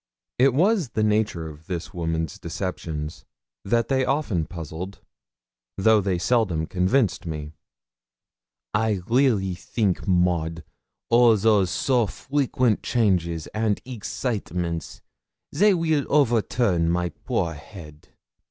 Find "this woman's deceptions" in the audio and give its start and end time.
1.67-3.23